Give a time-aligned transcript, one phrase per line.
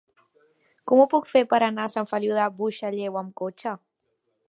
[0.91, 3.77] Com ho puc fer per anar a Sant Feliu de Buixalleu amb cotxe?